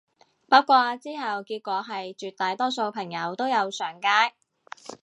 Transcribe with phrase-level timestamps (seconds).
[0.49, 4.07] 不過之後結果係絕大多數朋友都有上街